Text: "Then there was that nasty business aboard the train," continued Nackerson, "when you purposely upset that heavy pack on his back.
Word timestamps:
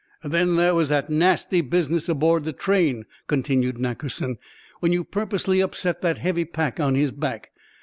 "Then 0.23 0.55
there 0.55 0.73
was 0.73 0.89
that 0.89 1.11
nasty 1.11 1.61
business 1.61 2.09
aboard 2.09 2.43
the 2.43 2.53
train," 2.53 3.05
continued 3.27 3.77
Nackerson, 3.77 4.39
"when 4.79 4.91
you 4.91 5.03
purposely 5.03 5.59
upset 5.59 6.01
that 6.01 6.17
heavy 6.17 6.43
pack 6.43 6.79
on 6.79 6.95
his 6.95 7.11
back. 7.11 7.51